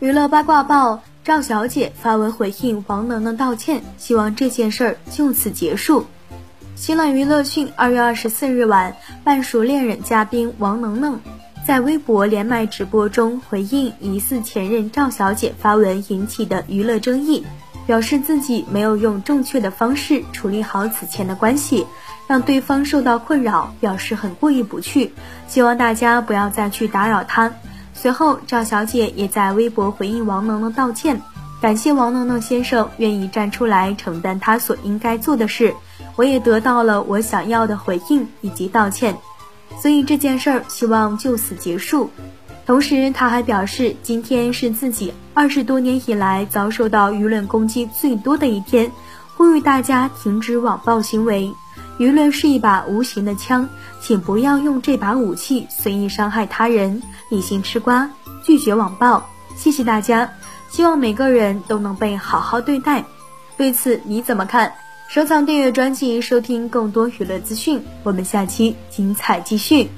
[0.00, 6.04] 娱乐八卦报：赵小姐发文回应王能能道歉，希望这件事儿就此结束。
[6.74, 11.20] 新浪娱乐讯，二月二十四日晚，半熟恋人嘉宾王能能
[11.64, 17.46] 在微博连麦直播中回应疑似前任赵小姐发文引起的娱乐争议，
[17.86, 21.86] 表示自己没有用正确的方式处理好此前的关系，
[22.26, 25.14] 让对方受到困扰，表示很过意不去，
[25.46, 27.52] 希望大家不要再去打扰他。
[28.04, 31.18] 随后，赵小姐也在微博回应王能能道歉，
[31.58, 35.74] 感谢王能能先生愿意站出来承担他所应该做的事，
[36.14, 39.16] 我也得到了我想要的回应以及道歉，
[39.80, 42.10] 所以这件事儿希望就此结束。
[42.66, 48.92] 同时，他还表示，今天是自己二十多年以来遭受到舆论攻击最多的一天，
[49.34, 51.50] 呼吁大家停止网暴行为。
[51.98, 53.68] 舆论是一把无形的枪，
[54.00, 58.10] 请不要用这把武器随意伤害他人，理性吃瓜，
[58.42, 59.24] 拒绝网暴。
[59.56, 60.28] 谢谢大家，
[60.70, 63.04] 希望每个人都能被好好对待。
[63.56, 64.72] 对此你怎么看？
[65.08, 67.80] 收藏订阅专辑，收听更多娱乐资讯。
[68.02, 69.88] 我们下期精彩继续。